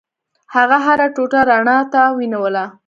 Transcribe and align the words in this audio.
هغه 0.55 0.77
هره 0.85 1.07
ټوټه 1.15 1.39
رڼا 1.49 1.77
ته 1.93 2.01
ونیوله. 2.17 2.65